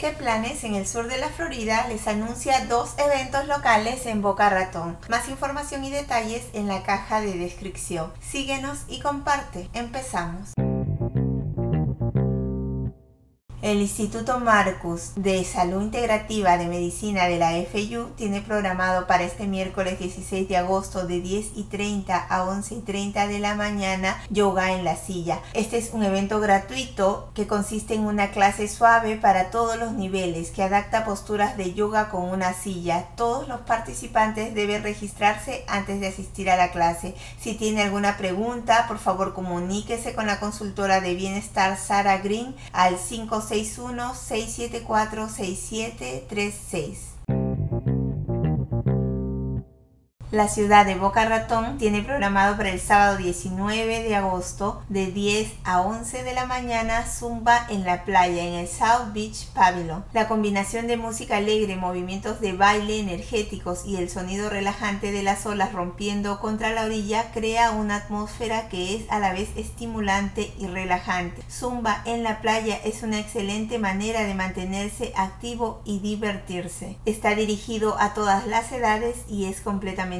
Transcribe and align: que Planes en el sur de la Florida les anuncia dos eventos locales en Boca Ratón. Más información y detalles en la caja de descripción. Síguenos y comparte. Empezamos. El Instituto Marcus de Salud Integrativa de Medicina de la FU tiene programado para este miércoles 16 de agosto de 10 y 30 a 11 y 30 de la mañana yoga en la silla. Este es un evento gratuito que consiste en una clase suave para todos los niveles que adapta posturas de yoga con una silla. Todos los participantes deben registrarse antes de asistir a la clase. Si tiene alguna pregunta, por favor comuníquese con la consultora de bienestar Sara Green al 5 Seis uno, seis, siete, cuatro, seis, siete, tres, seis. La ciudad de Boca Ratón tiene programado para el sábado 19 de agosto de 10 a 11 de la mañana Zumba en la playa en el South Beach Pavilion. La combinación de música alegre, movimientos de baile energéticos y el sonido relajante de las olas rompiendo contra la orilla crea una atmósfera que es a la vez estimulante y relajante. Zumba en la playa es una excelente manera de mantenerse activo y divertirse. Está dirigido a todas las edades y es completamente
que 0.00 0.12
Planes 0.12 0.64
en 0.64 0.74
el 0.74 0.86
sur 0.86 1.08
de 1.08 1.18
la 1.18 1.28
Florida 1.28 1.86
les 1.88 2.08
anuncia 2.08 2.64
dos 2.66 2.92
eventos 2.96 3.46
locales 3.46 4.06
en 4.06 4.22
Boca 4.22 4.48
Ratón. 4.48 4.96
Más 5.10 5.28
información 5.28 5.84
y 5.84 5.90
detalles 5.90 6.42
en 6.54 6.68
la 6.68 6.82
caja 6.82 7.20
de 7.20 7.34
descripción. 7.34 8.10
Síguenos 8.22 8.78
y 8.88 9.00
comparte. 9.00 9.68
Empezamos. 9.74 10.54
El 13.62 13.82
Instituto 13.82 14.40
Marcus 14.40 15.10
de 15.16 15.44
Salud 15.44 15.82
Integrativa 15.82 16.56
de 16.56 16.66
Medicina 16.66 17.26
de 17.26 17.36
la 17.36 17.52
FU 17.70 18.06
tiene 18.16 18.40
programado 18.40 19.06
para 19.06 19.24
este 19.24 19.46
miércoles 19.46 19.98
16 19.98 20.48
de 20.48 20.56
agosto 20.56 21.06
de 21.06 21.20
10 21.20 21.48
y 21.56 21.64
30 21.64 22.16
a 22.18 22.44
11 22.44 22.74
y 22.76 22.80
30 22.80 23.28
de 23.28 23.38
la 23.38 23.56
mañana 23.56 24.16
yoga 24.30 24.72
en 24.72 24.82
la 24.84 24.96
silla. 24.96 25.40
Este 25.52 25.76
es 25.76 25.90
un 25.92 26.02
evento 26.02 26.40
gratuito 26.40 27.28
que 27.34 27.46
consiste 27.46 27.92
en 27.92 28.06
una 28.06 28.30
clase 28.30 28.66
suave 28.66 29.16
para 29.16 29.50
todos 29.50 29.76
los 29.76 29.92
niveles 29.92 30.52
que 30.52 30.62
adapta 30.62 31.04
posturas 31.04 31.58
de 31.58 31.74
yoga 31.74 32.08
con 32.08 32.30
una 32.30 32.54
silla. 32.54 33.08
Todos 33.14 33.46
los 33.46 33.60
participantes 33.60 34.54
deben 34.54 34.82
registrarse 34.82 35.64
antes 35.68 36.00
de 36.00 36.06
asistir 36.06 36.48
a 36.48 36.56
la 36.56 36.70
clase. 36.70 37.14
Si 37.38 37.52
tiene 37.56 37.82
alguna 37.82 38.16
pregunta, 38.16 38.86
por 38.88 38.98
favor 38.98 39.34
comuníquese 39.34 40.14
con 40.14 40.26
la 40.26 40.40
consultora 40.40 41.02
de 41.02 41.14
bienestar 41.14 41.76
Sara 41.76 42.16
Green 42.16 42.56
al 42.72 42.96
5 42.98 43.48
Seis 43.50 43.78
uno, 43.78 44.14
seis, 44.14 44.52
siete, 44.52 44.82
cuatro, 44.82 45.28
seis, 45.28 45.58
siete, 45.58 46.24
tres, 46.28 46.54
seis. 46.70 47.00
La 50.32 50.46
ciudad 50.46 50.86
de 50.86 50.94
Boca 50.94 51.24
Ratón 51.24 51.76
tiene 51.76 52.02
programado 52.02 52.56
para 52.56 52.70
el 52.70 52.78
sábado 52.78 53.16
19 53.16 54.04
de 54.04 54.14
agosto 54.14 54.80
de 54.88 55.06
10 55.08 55.48
a 55.64 55.80
11 55.80 56.22
de 56.22 56.34
la 56.34 56.46
mañana 56.46 57.04
Zumba 57.04 57.66
en 57.68 57.82
la 57.82 58.04
playa 58.04 58.44
en 58.44 58.52
el 58.54 58.68
South 58.68 59.12
Beach 59.12 59.48
Pavilion. 59.52 60.04
La 60.12 60.28
combinación 60.28 60.86
de 60.86 60.96
música 60.96 61.38
alegre, 61.38 61.74
movimientos 61.74 62.40
de 62.40 62.52
baile 62.52 63.00
energéticos 63.00 63.84
y 63.84 63.96
el 63.96 64.08
sonido 64.08 64.48
relajante 64.48 65.10
de 65.10 65.24
las 65.24 65.46
olas 65.46 65.72
rompiendo 65.72 66.38
contra 66.38 66.70
la 66.72 66.84
orilla 66.84 67.32
crea 67.32 67.72
una 67.72 67.96
atmósfera 67.96 68.68
que 68.68 68.94
es 68.94 69.10
a 69.10 69.18
la 69.18 69.32
vez 69.32 69.48
estimulante 69.56 70.52
y 70.60 70.68
relajante. 70.68 71.42
Zumba 71.50 72.02
en 72.04 72.22
la 72.22 72.40
playa 72.40 72.78
es 72.84 73.02
una 73.02 73.18
excelente 73.18 73.80
manera 73.80 74.22
de 74.22 74.34
mantenerse 74.34 75.12
activo 75.16 75.82
y 75.84 75.98
divertirse. 75.98 76.98
Está 77.04 77.34
dirigido 77.34 77.96
a 78.00 78.14
todas 78.14 78.46
las 78.46 78.70
edades 78.70 79.16
y 79.28 79.46
es 79.46 79.60
completamente 79.60 80.19